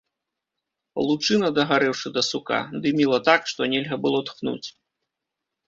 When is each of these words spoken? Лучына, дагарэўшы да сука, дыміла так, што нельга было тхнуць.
Лучына, 1.07 1.49
дагарэўшы 1.57 2.07
да 2.17 2.21
сука, 2.31 2.59
дыміла 2.87 3.17
так, 3.29 3.41
што 3.55 3.61
нельга 3.77 3.95
было 4.09 4.19
тхнуць. 4.33 4.67